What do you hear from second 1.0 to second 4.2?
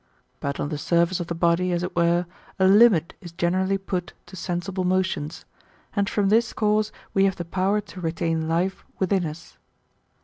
of the body, as it were, a limit is generally put